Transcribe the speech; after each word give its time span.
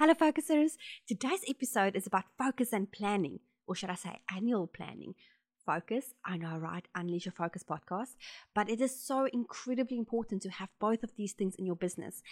Hello, 0.00 0.14
focusers. 0.14 0.78
Today's 1.06 1.44
episode 1.46 1.94
is 1.94 2.06
about 2.06 2.24
focus 2.38 2.72
and 2.72 2.90
planning, 2.90 3.38
or 3.66 3.74
should 3.74 3.90
I 3.90 3.96
say, 3.96 4.20
annual 4.34 4.66
planning. 4.66 5.14
Focus, 5.66 6.14
I 6.24 6.38
know, 6.38 6.56
right? 6.56 6.88
Unleash 6.94 7.26
Your 7.26 7.34
Focus 7.34 7.62
podcast. 7.62 8.14
But 8.54 8.70
it 8.70 8.80
is 8.80 8.98
so 8.98 9.26
incredibly 9.30 9.98
important 9.98 10.40
to 10.40 10.48
have 10.52 10.70
both 10.78 11.02
of 11.02 11.14
these 11.16 11.34
things 11.34 11.54
in 11.54 11.66
your 11.66 11.76
business. 11.76 12.22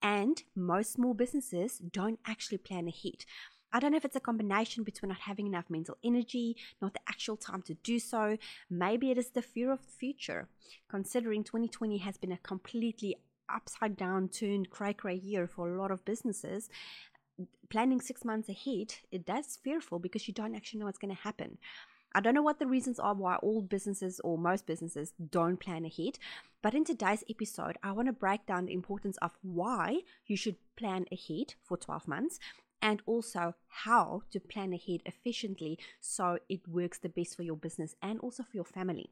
And 0.00 0.42
most 0.56 0.94
small 0.94 1.12
businesses 1.12 1.76
don't 1.76 2.18
actually 2.26 2.56
plan 2.56 2.88
ahead. 2.88 3.26
I 3.74 3.78
don't 3.78 3.90
know 3.90 3.98
if 3.98 4.06
it's 4.06 4.16
a 4.16 4.20
combination 4.20 4.82
between 4.82 5.10
not 5.10 5.18
having 5.18 5.46
enough 5.46 5.68
mental 5.68 5.98
energy, 6.02 6.56
not 6.80 6.94
the 6.94 7.06
actual 7.10 7.36
time 7.36 7.60
to 7.66 7.74
do 7.74 7.98
so. 7.98 8.38
Maybe 8.70 9.10
it 9.10 9.18
is 9.18 9.32
the 9.32 9.42
fear 9.42 9.70
of 9.70 9.84
the 9.84 9.92
future, 9.92 10.48
considering 10.88 11.44
2020 11.44 11.98
has 11.98 12.16
been 12.16 12.32
a 12.32 12.38
completely 12.38 13.16
upside 13.50 13.96
down 13.96 14.28
turned 14.28 14.68
cray 14.68 14.92
cray 14.92 15.14
year 15.14 15.46
for 15.46 15.70
a 15.74 15.80
lot 15.80 15.90
of 15.90 16.04
businesses 16.04 16.68
planning 17.68 18.00
six 18.00 18.24
months 18.24 18.48
ahead, 18.48 18.94
it 19.10 19.26
does 19.26 19.58
fearful 19.62 19.98
because 19.98 20.26
you 20.26 20.34
don't 20.34 20.54
actually 20.54 20.80
know 20.80 20.86
what's 20.86 20.98
going 20.98 21.14
to 21.14 21.22
happen. 21.22 21.58
I 22.14 22.20
don't 22.20 22.34
know 22.34 22.42
what 22.42 22.58
the 22.58 22.66
reasons 22.66 22.98
are 22.98 23.14
why 23.14 23.36
all 23.36 23.60
businesses 23.60 24.18
or 24.20 24.38
most 24.38 24.66
businesses 24.66 25.12
don't 25.30 25.60
plan 25.60 25.84
ahead, 25.84 26.18
but 26.62 26.74
in 26.74 26.84
today's 26.84 27.22
episode, 27.28 27.76
I 27.82 27.92
want 27.92 28.06
to 28.08 28.12
break 28.12 28.46
down 28.46 28.66
the 28.66 28.72
importance 28.72 29.18
of 29.18 29.32
why 29.42 30.00
you 30.26 30.36
should 30.36 30.56
plan 30.76 31.04
ahead 31.12 31.54
for 31.62 31.76
12 31.76 32.08
months 32.08 32.38
and 32.80 33.02
also 33.06 33.54
how 33.68 34.22
to 34.30 34.40
plan 34.40 34.72
ahead 34.72 35.02
efficiently 35.04 35.78
so 36.00 36.38
it 36.48 36.66
works 36.66 36.98
the 36.98 37.08
best 37.08 37.36
for 37.36 37.42
your 37.42 37.56
business 37.56 37.94
and 38.02 38.18
also 38.20 38.42
for 38.42 38.56
your 38.56 38.64
family. 38.64 39.10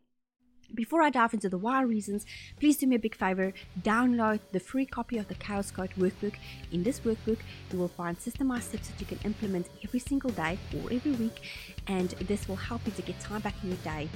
Before 0.74 1.02
I 1.02 1.10
dive 1.10 1.32
into 1.32 1.48
the 1.48 1.58
why 1.58 1.82
reasons, 1.82 2.26
please 2.58 2.76
do 2.76 2.86
me 2.86 2.96
a 2.96 2.98
big 2.98 3.14
favor 3.14 3.52
download 3.82 4.40
the 4.52 4.60
free 4.60 4.84
copy 4.84 5.16
of 5.16 5.28
the 5.28 5.34
Chaos 5.34 5.70
Code 5.70 5.90
workbook. 5.96 6.34
In 6.72 6.82
this 6.82 7.00
workbook, 7.00 7.38
you 7.72 7.78
will 7.78 7.88
find 7.88 8.18
systemized 8.18 8.62
steps 8.62 8.88
that 8.88 9.00
you 9.00 9.06
can 9.06 9.18
implement 9.24 9.68
every 9.84 10.00
single 10.00 10.30
day 10.30 10.58
or 10.74 10.92
every 10.92 11.12
week, 11.12 11.40
and 11.86 12.10
this 12.26 12.48
will 12.48 12.56
help 12.56 12.80
you 12.84 12.92
to 12.92 13.02
get 13.02 13.18
time 13.20 13.40
back 13.42 13.54
in 13.62 13.70
your 13.70 13.78
day 13.78 14.08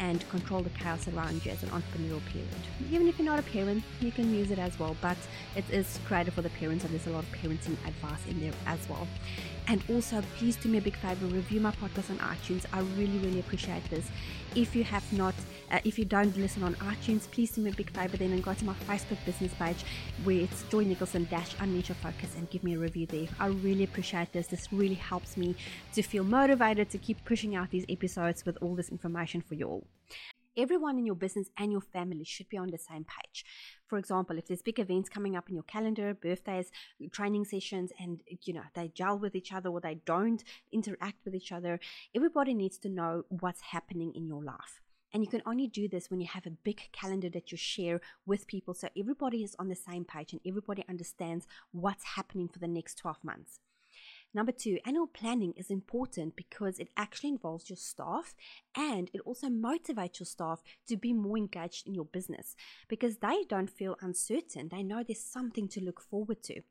and 0.00 0.28
control 0.30 0.62
the 0.62 0.70
chaos 0.70 1.08
around 1.08 1.44
you 1.44 1.52
as 1.52 1.62
an 1.62 1.70
entrepreneurial 1.70 2.20
parent. 2.32 2.64
Even 2.90 3.08
if 3.08 3.18
you're 3.18 3.26
not 3.26 3.38
a 3.38 3.42
parent, 3.42 3.82
you 4.00 4.12
can 4.12 4.32
use 4.34 4.50
it 4.50 4.58
as 4.58 4.78
well, 4.78 4.96
but 5.00 5.16
it 5.56 5.64
is 5.70 5.98
created 6.06 6.32
for 6.34 6.42
the 6.42 6.50
parents, 6.50 6.84
and 6.84 6.92
there's 6.92 7.06
a 7.06 7.10
lot 7.10 7.24
of 7.24 7.32
parenting 7.32 7.76
advice 7.86 8.26
in 8.28 8.40
there 8.40 8.52
as 8.66 8.88
well. 8.88 9.06
And 9.66 9.82
also, 9.88 10.22
please 10.36 10.56
do 10.56 10.68
me 10.68 10.78
a 10.78 10.82
big 10.82 10.96
favor 10.96 11.24
review 11.26 11.60
my 11.60 11.70
podcast 11.72 12.10
on 12.10 12.18
iTunes. 12.18 12.66
I 12.72 12.80
really, 12.80 13.18
really 13.18 13.40
appreciate 13.40 13.88
this. 13.88 14.06
If 14.54 14.76
you 14.76 14.84
have 14.84 15.10
not, 15.12 15.34
uh, 15.70 15.80
if 15.84 15.98
you 15.98 16.04
don't 16.04 16.36
listen 16.36 16.62
on 16.62 16.74
iTunes, 16.76 17.28
please 17.30 17.50
do 17.52 17.62
me 17.62 17.70
a 17.70 17.74
big 17.74 17.90
favor 17.90 18.16
then 18.16 18.32
and 18.32 18.44
go 18.44 18.52
to 18.52 18.64
my 18.64 18.74
Facebook 18.86 19.16
business 19.24 19.52
page 19.54 19.84
where 20.22 20.40
it's 20.40 20.62
Joy 20.64 20.84
Nicholson 20.84 21.26
dash 21.30 21.54
Focus 21.54 22.34
and 22.36 22.48
give 22.50 22.62
me 22.62 22.74
a 22.74 22.78
review 22.78 23.06
there. 23.06 23.26
I 23.40 23.46
really 23.46 23.84
appreciate 23.84 24.32
this. 24.32 24.48
This 24.48 24.72
really 24.72 24.94
helps 24.94 25.36
me 25.36 25.56
to 25.94 26.02
feel 26.02 26.24
motivated 26.24 26.90
to 26.90 26.98
keep 26.98 27.24
pushing 27.24 27.56
out 27.56 27.70
these 27.70 27.86
episodes 27.88 28.44
with 28.44 28.58
all 28.60 28.74
this 28.74 28.90
information 28.90 29.40
for 29.40 29.54
you 29.54 29.68
all. 29.68 29.83
Everyone 30.56 30.98
in 30.98 31.06
your 31.06 31.16
business 31.16 31.50
and 31.58 31.72
your 31.72 31.80
family 31.80 32.22
should 32.22 32.48
be 32.48 32.56
on 32.56 32.70
the 32.70 32.78
same 32.78 33.04
page. 33.04 33.44
For 33.88 33.98
example, 33.98 34.38
if 34.38 34.46
there's 34.46 34.62
big 34.62 34.78
events 34.78 35.08
coming 35.08 35.34
up 35.34 35.48
in 35.48 35.56
your 35.56 35.64
calendar, 35.64 36.14
birthdays, 36.14 36.70
training 37.10 37.44
sessions, 37.44 37.90
and 37.98 38.22
you 38.42 38.54
know 38.54 38.62
they 38.74 38.86
gel 38.86 39.18
with 39.18 39.34
each 39.34 39.52
other 39.52 39.68
or 39.68 39.80
they 39.80 39.96
don't 40.06 40.44
interact 40.70 41.24
with 41.24 41.34
each 41.34 41.50
other, 41.50 41.80
everybody 42.14 42.54
needs 42.54 42.78
to 42.78 42.88
know 42.88 43.24
what's 43.30 43.62
happening 43.62 44.12
in 44.14 44.28
your 44.28 44.44
life. 44.44 44.80
And 45.12 45.24
you 45.24 45.28
can 45.28 45.42
only 45.44 45.66
do 45.66 45.88
this 45.88 46.08
when 46.08 46.20
you 46.20 46.28
have 46.28 46.46
a 46.46 46.50
big 46.50 46.88
calendar 46.92 47.30
that 47.30 47.50
you 47.50 47.58
share 47.58 48.00
with 48.26 48.48
people 48.48 48.74
so 48.74 48.88
everybody 48.98 49.44
is 49.44 49.56
on 49.58 49.68
the 49.68 49.76
same 49.76 50.04
page 50.04 50.32
and 50.32 50.40
everybody 50.46 50.84
understands 50.88 51.46
what's 51.72 52.04
happening 52.16 52.48
for 52.48 52.58
the 52.58 52.68
next 52.68 52.98
12 52.98 53.18
months. 53.22 53.60
Number 54.34 54.50
two, 54.50 54.78
annual 54.84 55.06
planning 55.06 55.54
is 55.56 55.70
important 55.70 56.34
because 56.34 56.80
it 56.80 56.88
actually 56.96 57.30
involves 57.30 57.70
your 57.70 57.76
staff 57.76 58.34
and 58.76 59.08
it 59.14 59.20
also 59.20 59.46
motivates 59.46 60.18
your 60.18 60.26
staff 60.26 60.60
to 60.88 60.96
be 60.96 61.12
more 61.12 61.38
engaged 61.38 61.86
in 61.86 61.94
your 61.94 62.04
business 62.04 62.56
because 62.88 63.18
they 63.18 63.44
don't 63.48 63.70
feel 63.70 63.96
uncertain. 64.00 64.68
They 64.70 64.82
know 64.82 65.04
there's 65.04 65.24
something 65.24 65.68
to 65.68 65.80
look 65.80 66.00
forward 66.00 66.42
to. 66.44 66.62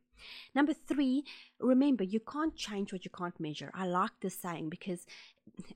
Number 0.55 0.73
three, 0.73 1.23
remember 1.59 2.03
you 2.03 2.19
can't 2.19 2.55
change 2.55 2.91
what 2.91 3.05
you 3.05 3.11
can't 3.11 3.39
measure. 3.39 3.71
I 3.73 3.87
like 3.87 4.19
this 4.21 4.39
saying 4.39 4.69
because 4.69 5.05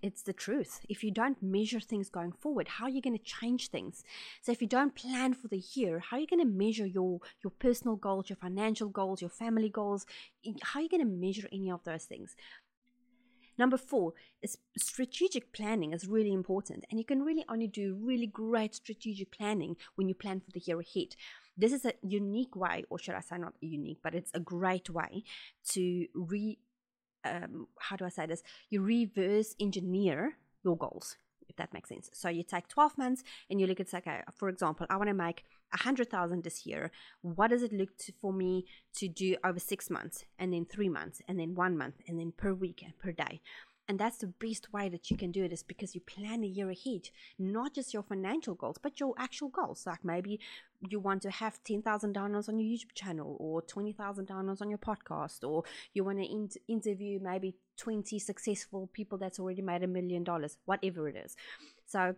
it's 0.01 0.21
the 0.21 0.33
truth. 0.33 0.79
If 0.89 1.03
you 1.03 1.11
don't 1.11 1.41
measure 1.41 1.79
things 1.79 2.09
going 2.09 2.31
forward, 2.31 2.67
how 2.67 2.85
are 2.85 2.89
you 2.89 3.01
going 3.01 3.17
to 3.17 3.23
change 3.23 3.69
things? 3.69 4.03
So 4.41 4.51
if 4.51 4.61
you 4.61 4.67
don't 4.67 4.95
plan 4.95 5.33
for 5.33 5.47
the 5.47 5.63
year, 5.73 5.99
how 5.99 6.17
are 6.17 6.19
you 6.19 6.27
going 6.27 6.39
to 6.39 6.45
measure 6.45 6.85
your 6.85 7.19
your 7.43 7.51
personal 7.51 7.95
goals, 7.95 8.29
your 8.29 8.37
financial 8.37 8.89
goals, 8.89 9.21
your 9.21 9.29
family 9.29 9.69
goals? 9.69 10.05
How 10.61 10.79
are 10.79 10.83
you 10.83 10.89
going 10.89 11.03
to 11.03 11.25
measure 11.27 11.49
any 11.51 11.69
of 11.71 11.83
those 11.83 12.05
things? 12.05 12.35
Number 13.57 13.77
four 13.77 14.13
is 14.41 14.57
strategic 14.77 15.51
planning 15.51 15.91
is 15.91 16.07
really 16.07 16.31
important, 16.31 16.85
and 16.89 16.99
you 16.99 17.05
can 17.05 17.23
really 17.23 17.43
only 17.49 17.67
do 17.67 17.97
really 17.99 18.27
great 18.27 18.75
strategic 18.75 19.31
planning 19.31 19.75
when 19.95 20.07
you 20.07 20.13
plan 20.13 20.39
for 20.39 20.51
the 20.51 20.61
year 20.63 20.79
ahead. 20.79 21.15
This 21.57 21.73
is 21.73 21.85
a 21.85 21.93
unique 22.03 22.55
way, 22.55 22.83
or 22.89 22.99
should 22.99 23.15
I 23.15 23.21
say 23.21 23.37
not 23.37 23.53
unique, 23.61 23.99
but 24.03 24.13
it's 24.13 24.31
a 24.33 24.39
great 24.39 24.89
way 24.89 25.23
to 25.71 26.07
re 26.13 26.57
um, 27.25 27.67
how 27.79 27.95
do 27.95 28.05
I 28.05 28.09
say 28.09 28.25
this? 28.25 28.43
You 28.69 28.81
reverse 28.81 29.55
engineer 29.59 30.37
your 30.63 30.77
goals, 30.77 31.17
if 31.49 31.55
that 31.57 31.73
makes 31.73 31.89
sense. 31.89 32.09
So 32.13 32.29
you 32.29 32.43
take 32.43 32.67
12 32.67 32.97
months 32.97 33.23
and 33.49 33.59
you 33.59 33.67
look 33.67 33.79
at, 33.79 33.93
okay, 33.93 34.21
for 34.33 34.49
example, 34.49 34.85
I 34.89 34.97
want 34.97 35.09
to 35.09 35.13
make 35.13 35.43
a 35.73 35.77
hundred 35.77 36.09
thousand 36.09 36.43
this 36.43 36.65
year. 36.65 36.91
What 37.21 37.49
does 37.49 37.63
it 37.63 37.73
look 37.73 37.97
to, 37.99 38.13
for 38.21 38.31
me 38.31 38.65
to 38.95 39.07
do 39.07 39.35
over 39.43 39.59
six 39.59 39.89
months 39.89 40.23
and 40.39 40.53
then 40.53 40.65
three 40.65 40.89
months 40.89 41.21
and 41.27 41.39
then 41.39 41.55
one 41.55 41.77
month 41.77 41.95
and 42.07 42.19
then 42.19 42.31
per 42.35 42.53
week 42.53 42.81
and 42.83 42.97
per 42.97 43.11
day? 43.11 43.41
And 43.89 43.97
that's 43.97 44.17
the 44.17 44.27
best 44.27 44.73
way 44.73 44.89
that 44.89 45.09
you 45.09 45.15
can 45.15 45.31
do 45.31 45.45
it 45.45 45.53
is 45.53 45.63
because 45.63 45.95
you 45.95 46.01
plan 46.01 46.43
a 46.43 46.47
year 46.47 46.69
ahead, 46.69 47.09
not 47.39 47.73
just 47.73 47.93
your 47.93 48.03
financial 48.03 48.53
goals, 48.53 48.77
but 48.77 48.99
your 48.99 49.13
actual 49.17 49.47
goals. 49.47 49.85
Like 49.87 50.03
maybe 50.03 50.41
you 50.89 50.99
want 50.99 51.21
to 51.21 51.31
have 51.31 51.63
10,000 51.63 52.13
downloads 52.13 52.49
on 52.49 52.59
your 52.59 52.67
YouTube 52.67 52.93
channel 52.95 53.37
or 53.39 53.61
20,000 53.61 54.27
downloads 54.27 54.61
on 54.61 54.69
your 54.69 54.77
podcast, 54.77 55.47
or 55.47 55.63
you 55.93 56.03
want 56.03 56.17
to 56.17 56.25
in- 56.25 56.49
interview 56.67 57.19
maybe 57.21 57.55
20 57.77 58.19
successful 58.19 58.89
people 58.91 59.17
that's 59.17 59.39
already 59.39 59.61
made 59.61 59.83
a 59.83 59.87
million 59.87 60.23
dollars, 60.23 60.57
whatever 60.65 61.07
it 61.07 61.15
is. 61.15 61.37
So 61.85 62.15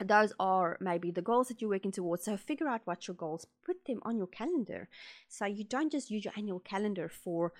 those 0.00 0.32
are 0.40 0.78
maybe 0.80 1.10
the 1.10 1.22
goals 1.22 1.48
that 1.48 1.60
you're 1.60 1.70
working 1.70 1.92
towards. 1.92 2.24
So 2.24 2.36
figure 2.36 2.68
out 2.68 2.80
what 2.84 3.06
your 3.06 3.14
goals, 3.14 3.46
put 3.64 3.84
them 3.84 4.00
on 4.02 4.16
your 4.16 4.26
calendar. 4.26 4.88
So 5.28 5.44
you 5.44 5.64
don't 5.64 5.92
just 5.92 6.10
use 6.10 6.24
your 6.24 6.34
annual 6.36 6.60
calendar 6.60 7.08
for 7.08 7.52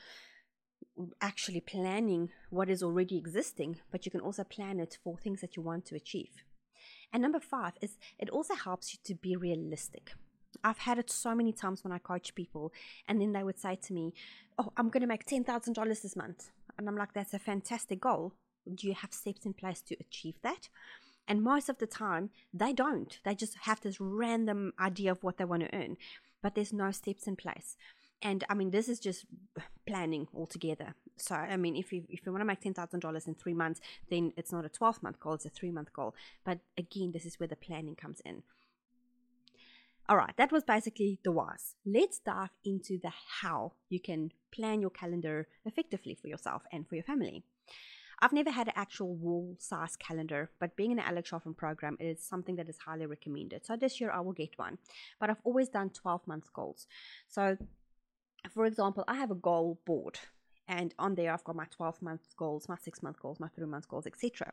actually 1.21 1.61
planning 1.61 2.31
what 2.51 2.71
is 2.71 2.83
already 2.83 3.17
existing, 3.17 3.81
but 3.91 4.05
you 4.05 4.13
can 4.13 4.21
also 4.21 4.45
plan 4.45 4.81
it 4.81 4.99
for 5.03 5.17
things 5.17 5.41
that 5.41 5.57
you 5.57 5.63
want 5.63 5.85
to 5.87 5.97
achieve. 5.97 6.45
And 7.13 7.23
number 7.23 7.41
five 7.41 7.73
is 7.81 7.97
it 8.19 8.31
also 8.31 8.55
helps 8.55 8.93
you 8.93 9.01
to 9.05 9.15
be 9.15 9.37
realistic. 9.37 10.13
I've 10.63 10.79
had 10.79 10.99
it 10.99 11.11
so 11.11 11.35
many 11.35 11.53
times 11.53 11.83
when 11.83 11.93
I 11.93 11.99
coach 11.99 12.35
people, 12.35 12.73
and 13.09 13.21
then 13.21 13.33
they 13.33 13.43
would 13.43 13.59
say 13.59 13.77
to 13.77 13.93
me, 13.93 14.15
Oh, 14.59 14.73
I'm 14.77 14.89
going 14.89 15.01
to 15.01 15.07
make 15.07 15.27
$10,000 15.27 16.03
this 16.03 16.17
month. 16.17 16.51
And 16.79 16.89
I'm 16.89 16.97
like, 16.97 17.13
That's 17.13 17.35
a 17.35 17.39
fantastic 17.39 18.01
goal. 18.01 18.33
Do 18.73 18.87
you 18.87 18.95
have 18.95 19.13
steps 19.13 19.45
in 19.45 19.53
place 19.53 19.81
to 19.83 19.97
achieve 20.01 20.37
that? 20.43 20.69
And 21.27 21.43
most 21.43 21.69
of 21.69 21.79
the 21.79 21.87
time, 21.87 22.31
they 22.53 22.73
don't. 22.73 23.19
They 23.25 23.35
just 23.35 23.57
have 23.63 23.81
this 23.81 24.01
random 24.01 24.73
idea 24.79 25.13
of 25.13 25.23
what 25.23 25.39
they 25.39 25.45
want 25.45 25.63
to 25.63 25.75
earn, 25.75 25.97
but 26.43 26.55
there's 26.55 26.73
no 26.73 26.91
steps 26.91 27.27
in 27.27 27.37
place 27.37 27.77
and 28.25 28.43
I 28.49 28.55
mean 28.55 28.71
this 28.71 28.89
is 28.89 28.99
just 28.99 29.27
planning 29.87 30.27
altogether. 30.35 30.95
So 31.17 31.37
I 31.37 31.57
mean 31.57 31.77
if 31.77 31.93
you 31.93 32.03
if 32.09 32.25
you 32.25 32.33
want 32.33 32.41
to 32.41 32.47
make 32.47 32.61
ten 32.61 32.75
thousand 32.75 33.01
dollars 33.01 33.29
in 33.29 33.35
three 33.35 33.55
months, 33.55 33.81
then 34.11 34.33
it's 34.37 34.51
not 34.51 34.65
a 34.65 34.69
twelve 34.69 35.03
month 35.03 35.21
goal, 35.21 35.35
it's 35.35 35.45
a 35.45 35.51
three 35.51 35.71
month 35.71 35.93
goal. 35.93 36.15
But 36.45 36.59
again, 36.77 37.13
this 37.13 37.27
is 37.27 37.39
where 37.39 37.47
the 37.47 37.57
planning 37.57 37.95
comes 37.95 38.21
in. 38.25 38.43
All 40.09 40.17
right, 40.17 40.37
that 40.37 40.53
was 40.53 40.65
basically 40.65 41.19
the 41.25 41.33
whys. 41.33 41.77
Let's 41.87 42.19
dive 42.19 42.51
into 42.65 42.99
the 42.99 43.13
how 43.41 43.73
you 43.89 44.01
can 44.01 44.33
plan 44.53 44.81
your 44.81 44.91
calendar 44.91 45.47
effectively 45.65 46.15
for 46.15 46.29
yourself 46.29 46.63
and 46.73 46.87
for 46.87 46.95
your 46.95 47.05
family. 47.05 47.45
I've 48.21 48.33
never 48.33 48.51
had 48.51 48.69
an 48.69 48.75
actual 48.77 49.15
wall 49.15 49.57
size 49.59 49.97
calendar, 49.97 50.51
but 50.61 50.77
being 50.77 50.91
in 50.93 50.99
the 50.99 51.07
Alex 51.07 51.31
Charfen 51.31 51.57
program 51.57 51.97
is 52.01 52.23
something 52.23 52.57
that 52.57 52.69
is 52.69 52.79
highly 52.79 53.07
recommended. 53.07 53.67
So 53.67 53.77
this 53.77 54.01
year 54.01 54.11
I 54.11 54.21
will 54.21 54.33
get 54.33 54.57
one, 54.57 54.79
but 55.19 55.31
I've 55.31 55.43
always 55.43 55.69
done 55.69 55.91
12 55.91 56.27
month 56.27 56.53
goals. 56.53 56.87
So 57.29 57.57
for 58.51 58.67
example, 58.67 59.05
I 59.09 59.15
have 59.17 59.31
a 59.31 59.37
goal 59.37 59.81
board 59.85 60.19
and 60.67 60.95
on 60.99 61.15
there 61.15 61.33
I've 61.33 61.45
got 61.45 61.57
my 61.57 61.67
12 61.67 62.01
month 62.01 62.23
goals, 62.37 62.69
my 62.69 62.77
6 62.77 63.03
month 63.03 63.21
goals, 63.21 63.39
my 63.39 63.49
3 63.49 63.67
month 63.67 63.89
goals, 63.89 64.07
etc. 64.07 64.53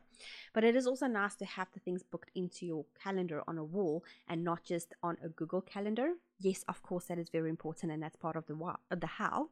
But 0.52 0.64
it 0.64 0.76
is 0.76 0.86
also 0.86 1.06
nice 1.06 1.34
to 1.36 1.44
have 1.44 1.68
the 1.72 1.80
things 1.80 2.02
booked 2.02 2.30
into 2.34 2.66
your 2.66 2.84
calendar 3.02 3.42
on 3.48 3.58
a 3.58 3.64
wall 3.64 4.04
and 4.28 4.44
not 4.44 4.62
just 4.64 4.94
on 5.02 5.16
a 5.24 5.28
Google 5.28 5.62
calendar. 5.62 6.12
Yes, 6.38 6.64
of 6.68 6.82
course 6.82 7.06
that 7.06 7.18
is 7.18 7.30
very 7.30 7.48
important 7.48 7.92
and 7.92 8.02
that's 8.02 8.16
part 8.16 8.36
of 8.36 8.46
the 8.46 8.54
why, 8.54 8.76
the 8.90 9.06
how, 9.06 9.48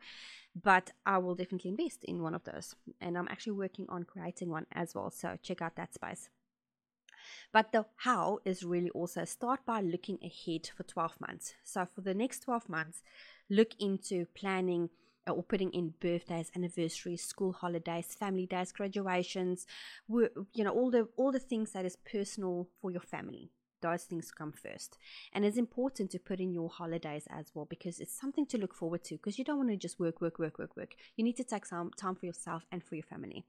but 0.60 0.92
I 1.06 1.18
will 1.18 1.34
definitely 1.34 1.70
invest 1.70 2.04
in 2.04 2.22
one 2.22 2.34
of 2.34 2.44
those 2.44 2.74
and 3.00 3.16
I'm 3.16 3.28
actually 3.28 3.52
working 3.52 3.86
on 3.88 4.04
creating 4.04 4.50
one 4.50 4.66
as 4.72 4.94
well, 4.94 5.10
so 5.10 5.38
check 5.42 5.62
out 5.62 5.76
that 5.76 5.94
space. 5.94 6.28
But 7.52 7.72
the 7.72 7.86
how 7.96 8.38
is 8.44 8.64
really 8.64 8.90
also 8.90 9.24
start 9.24 9.64
by 9.66 9.80
looking 9.80 10.18
ahead 10.22 10.70
for 10.74 10.84
12 10.84 11.20
months. 11.20 11.54
So 11.64 11.84
for 11.84 12.00
the 12.00 12.14
next 12.14 12.40
12 12.40 12.68
months, 12.68 13.02
look 13.50 13.74
into 13.78 14.26
planning 14.34 14.88
uh, 15.28 15.32
or 15.32 15.42
putting 15.42 15.70
in 15.72 15.94
birthdays, 16.00 16.50
anniversaries, 16.56 17.22
school 17.22 17.52
holidays, 17.52 18.14
family 18.18 18.46
days, 18.46 18.72
graduations, 18.72 19.66
you 20.08 20.64
know, 20.64 20.70
all 20.70 20.90
the 20.90 21.08
all 21.16 21.32
the 21.32 21.38
things 21.38 21.72
that 21.72 21.84
is 21.84 21.96
personal 21.96 22.68
for 22.80 22.90
your 22.90 23.02
family 23.02 23.50
those 23.80 24.04
things 24.04 24.30
come 24.30 24.52
first. 24.52 24.98
And 25.32 25.44
it's 25.44 25.56
important 25.56 26.10
to 26.10 26.18
put 26.18 26.40
in 26.40 26.52
your 26.52 26.68
holidays 26.68 27.26
as 27.30 27.50
well 27.54 27.66
because 27.68 28.00
it's 28.00 28.18
something 28.18 28.46
to 28.46 28.58
look 28.58 28.74
forward 28.74 29.04
to 29.04 29.14
because 29.14 29.38
you 29.38 29.44
don't 29.44 29.58
want 29.58 29.70
to 29.70 29.76
just 29.76 30.00
work, 30.00 30.20
work, 30.20 30.38
work, 30.38 30.58
work, 30.58 30.76
work. 30.76 30.94
You 31.16 31.24
need 31.24 31.36
to 31.36 31.44
take 31.44 31.66
some 31.66 31.90
time 31.96 32.14
for 32.14 32.26
yourself 32.26 32.64
and 32.70 32.82
for 32.82 32.94
your 32.94 33.04
family. 33.04 33.44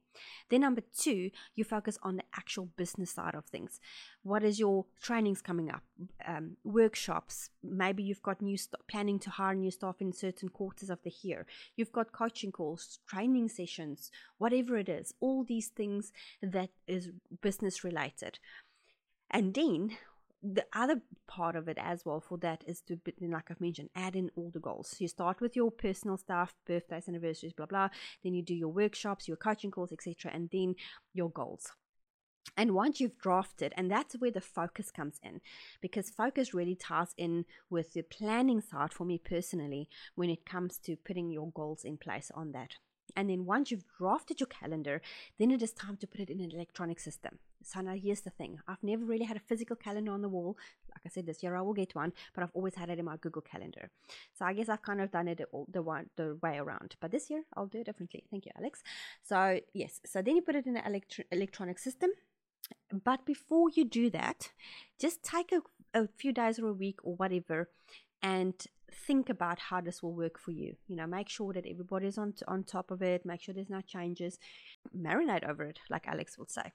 Then, 0.50 0.62
number 0.62 0.82
two, 0.98 1.32
you 1.56 1.64
focus 1.64 1.98
on 2.04 2.18
the 2.18 2.24
actual 2.36 2.66
business 2.78 3.12
side 3.12 3.36
of 3.36 3.46
things. 3.46 3.80
What 4.24 4.44
is 4.44 4.60
your 4.60 4.86
trainings 5.02 5.42
coming 5.42 5.70
up? 5.70 5.84
Um, 6.26 6.58
workshops. 6.64 7.50
Maybe 7.64 8.04
you've 8.04 8.22
got 8.22 8.42
new 8.42 8.58
st- 8.58 8.76
planning 8.88 9.20
to 9.20 9.30
hire 9.30 9.56
new 9.56 9.72
staff 9.72 9.96
in 10.00 10.14
certain 10.14 10.50
quarters 10.50 10.90
of 10.90 11.00
the 11.04 11.14
year. 11.22 11.46
You've 11.76 11.92
got 11.92 12.12
coaching 12.12 12.52
calls, 12.52 13.00
training 13.08 13.50
sessions, 13.50 14.12
whatever 14.38 14.78
it 14.78 14.90
is. 14.90 15.14
All 15.20 15.44
these 15.44 15.68
things 15.68 16.12
that 16.42 16.70
is 16.88 17.10
business 17.42 17.84
related. 17.84 18.40
And 19.30 19.54
then 19.54 19.98
the 20.44 20.66
other 20.74 21.02
part 21.28 21.56
of 21.56 21.68
it 21.68 21.78
as 21.80 22.04
well 22.06 22.20
for 22.20 22.38
that 22.38 22.64
is 22.66 22.82
to 22.82 22.98
like 23.22 23.52
i've 23.52 23.62
mentioned 23.62 23.90
add 23.96 24.16
in 24.16 24.32
all 24.36 24.50
the 24.52 24.60
goals 24.60 24.96
you 25.00 25.08
start 25.08 25.40
with 25.40 25.56
your 25.56 25.70
personal 25.70 26.18
stuff 26.18 26.56
birthdays 26.66 27.08
anniversaries 27.08 27.54
blah 27.54 27.66
blah 27.66 27.90
then 28.24 28.34
you 28.34 28.42
do 28.42 28.56
your 28.56 28.70
workshops 28.70 29.28
your 29.28 29.38
coaching 29.38 29.70
calls 29.70 29.92
etc 29.92 30.32
and 30.34 30.50
then 30.52 30.74
your 31.14 31.30
goals 31.30 31.72
and 32.58 32.74
once 32.74 33.00
you've 33.00 33.18
drafted, 33.18 33.74
and 33.78 33.90
that's 33.90 34.16
where 34.16 34.32
the 34.32 34.42
focus 34.42 34.92
comes 34.92 35.20
in, 35.24 35.42
because 35.80 36.10
focus 36.10 36.54
really 36.54 36.76
ties 36.76 37.14
in 37.18 37.46
with 37.70 37.94
the 37.94 38.02
planning 38.02 38.62
side 38.62 38.92
for 38.92 39.06
me 39.06 39.18
personally 39.20 39.88
when 40.16 40.30
it 40.30 40.46
comes 40.46 40.78
to 40.80 40.96
putting 40.96 41.30
your 41.30 41.52
goals 41.52 41.84
in 41.84 41.98
place 41.98 42.32
on 42.34 42.52
that. 42.52 42.76
And 43.16 43.30
then 43.30 43.46
once 43.46 43.72
you've 43.72 43.86
drafted 43.98 44.40
your 44.40 44.48
calendar, 44.48 45.02
then 45.38 45.52
it 45.52 45.62
is 45.62 45.72
time 45.72 45.98
to 45.98 46.08
put 46.08 46.20
it 46.20 46.30
in 46.30 46.42
an 46.42 46.52
electronic 46.52 47.00
system. 47.00 47.40
So 47.64 47.82
now 47.82 47.96
here's 47.96 48.22
the 48.22 48.30
thing. 48.30 48.60
I've 48.68 48.84
never 48.84 49.06
really 49.06 49.26
had 49.26 49.38
a 49.38 49.42
physical 49.42 49.76
calendar 49.76 50.12
on 50.12 50.22
the 50.22 50.30
wall. 50.30 50.58
Like 50.90 51.02
I 51.06 51.10
said, 51.10 51.26
this 51.26 51.44
year 51.44 51.56
I 51.56 51.62
will 51.62 51.74
get 51.74 51.96
one, 51.96 52.14
but 52.34 52.44
I've 52.44 52.52
always 52.54 52.76
had 52.76 52.90
it 52.90 53.00
in 53.00 53.06
my 53.06 53.18
Google 53.18 53.42
Calendar. 53.42 53.92
So 54.34 54.46
I 54.46 54.54
guess 54.54 54.70
I've 54.70 54.82
kind 54.82 55.02
of 55.02 55.12
done 55.12 55.28
it 55.28 55.42
the 55.72 55.82
one 55.82 56.10
the 56.18 56.38
way 56.42 56.58
around. 56.58 56.96
But 57.00 57.12
this 57.12 57.30
year 57.30 57.44
I'll 57.56 57.68
do 57.68 57.80
it 57.80 57.86
differently. 57.86 58.24
Thank 58.30 58.46
you, 58.46 58.52
Alex. 58.58 58.84
So 59.22 59.60
yes, 59.74 60.00
so 60.06 60.22
then 60.22 60.36
you 60.36 60.42
put 60.42 60.56
it 60.56 60.66
in 60.66 60.78
an 60.78 60.86
electro- 60.86 61.26
electronic 61.32 61.80
system. 61.80 62.12
But 63.04 63.26
before 63.26 63.70
you 63.74 63.86
do 63.86 64.10
that, 64.12 64.52
just 65.00 65.24
take 65.24 65.52
a, 65.52 65.62
a 66.00 66.08
few 66.18 66.32
days 66.32 66.60
or 66.60 66.68
a 66.68 66.74
week 66.74 67.00
or 67.04 67.16
whatever 67.16 67.70
and 68.22 68.54
think 69.08 69.30
about 69.30 69.60
how 69.60 69.82
this 69.82 70.04
will 70.04 70.14
work 70.14 70.38
for 70.38 70.52
you. 70.52 70.76
You 70.88 70.96
know, 70.96 71.08
make 71.08 71.30
sure 71.30 71.54
that 71.54 71.66
everybody's 71.66 72.18
on 72.18 72.34
t- 72.34 72.46
on 72.48 72.64
top 72.64 72.92
of 72.92 73.02
it. 73.02 73.26
Make 73.26 73.42
sure 73.42 73.54
there's 73.54 73.70
no 73.70 73.82
changes. 73.82 74.38
Marinate 74.96 75.48
over 75.48 75.64
it, 75.64 75.80
like 75.90 76.08
Alex 76.08 76.38
would 76.38 76.52
say. 76.52 76.74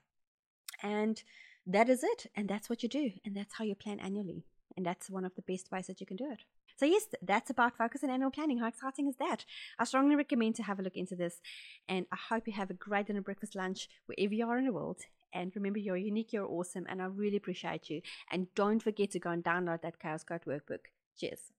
And 0.83 1.23
that 1.67 1.89
is 1.89 2.03
it. 2.03 2.27
And 2.35 2.49
that's 2.49 2.69
what 2.71 2.83
you 2.83 2.89
do. 2.89 3.13
And 3.25 3.37
that's 3.37 3.55
how 3.55 3.65
you 3.65 3.75
plan 3.75 4.01
annually. 4.01 4.45
And 4.77 4.85
that's 4.85 5.11
one 5.11 5.25
of 5.25 5.35
the 5.35 5.43
best 5.43 5.71
ways 5.71 5.87
that 5.87 6.01
you 6.01 6.07
can 6.07 6.17
do 6.17 6.31
it. 6.31 6.41
So, 6.79 6.85
yes, 6.85 7.07
that's 7.23 7.49
about 7.49 7.77
focus 7.77 8.03
and 8.03 8.13
annual 8.13 8.31
planning. 8.31 8.59
How 8.59 8.69
exciting 8.69 9.09
is 9.09 9.17
that? 9.17 9.47
I 9.79 9.85
strongly 9.85 10.15
recommend 10.15 10.57
to 10.57 10.63
have 10.63 10.79
a 10.79 10.83
look 10.83 10.97
into 10.97 11.17
this. 11.17 11.41
And 11.89 12.05
I 12.13 12.17
hope 12.29 12.47
you 12.47 12.53
have 12.53 12.71
a 12.71 12.75
great 12.75 13.07
dinner, 13.07 13.23
breakfast, 13.23 13.57
lunch, 13.57 13.89
wherever 14.05 14.35
you 14.35 14.47
are 14.47 14.59
in 14.59 14.67
the 14.67 14.73
world. 14.73 15.01
And 15.33 15.53
remember, 15.55 15.79
you're 15.79 15.97
unique, 15.97 16.33
you're 16.33 16.47
awesome, 16.47 16.87
and 16.89 17.03
I 17.03 17.07
really 17.07 17.37
appreciate 17.37 17.91
you. 17.91 18.01
And 18.31 18.47
don't 18.55 18.83
forget 18.83 19.11
to 19.13 19.19
go 19.19 19.31
and 19.31 19.45
download 19.45 19.83
that 19.83 19.99
Chaos 19.99 20.25
Code 20.25 20.45
workbook. 20.47 20.87
Cheers. 21.19 21.53